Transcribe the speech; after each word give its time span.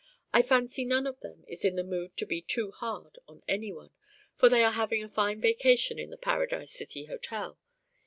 I 0.33 0.41
fancy 0.41 0.83
none 0.83 1.05
of 1.05 1.19
them 1.19 1.45
is 1.47 1.63
in 1.63 1.75
the 1.75 1.83
mood 1.83 2.17
to 2.17 2.25
be 2.25 2.41
too 2.41 2.71
hard 2.71 3.19
on 3.27 3.43
any 3.47 3.71
one, 3.71 3.91
for 4.35 4.49
they 4.49 4.63
are 4.63 4.71
having 4.71 5.03
a 5.03 5.07
fine 5.07 5.39
vacation 5.39 5.99
in 5.99 6.09
the 6.09 6.17
Paradise 6.17 6.71
City 6.71 7.05
Hotel. 7.05 7.59